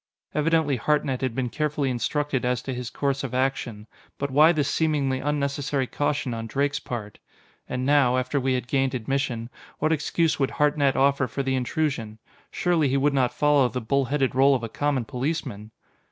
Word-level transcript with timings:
Evidently 0.33 0.77
Hartnett 0.77 1.21
had 1.21 1.35
been 1.35 1.51
carefully 1.51 1.91
instructed 1.91 2.43
as 2.43 2.63
to 2.63 2.73
his 2.73 2.89
course 2.89 3.23
of 3.23 3.35
action 3.35 3.85
but 4.17 4.31
why 4.31 4.51
this 4.51 4.67
seemingly 4.67 5.19
unnecessary 5.19 5.85
caution 5.85 6.33
on 6.33 6.47
Drake's 6.47 6.79
part? 6.79 7.19
And 7.69 7.85
now, 7.85 8.17
after 8.17 8.39
we 8.39 8.55
had 8.55 8.67
gained 8.67 8.95
admission, 8.95 9.51
what 9.77 9.91
excuse 9.93 10.39
would 10.39 10.49
Hartnett 10.49 10.95
offer 10.95 11.27
for 11.27 11.43
the 11.43 11.53
intrusion? 11.53 12.17
Surely 12.49 12.89
he 12.89 12.97
would 12.97 13.13
not 13.13 13.31
follow 13.31 13.69
the 13.69 13.79
bull 13.79 14.05
headed 14.05 14.31
rôle 14.31 14.55
of 14.55 14.63
a 14.63 14.69
common 14.69 15.05
policeman! 15.05 15.69